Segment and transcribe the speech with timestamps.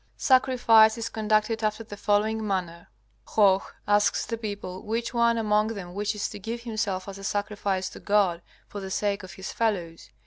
[0.17, 2.87] Sacrifice is conducted after the following manner:
[3.27, 7.87] Hoh asks the people which one among them wishes to give himself as a sacrifice
[7.89, 10.09] to God for the sake of his fellows.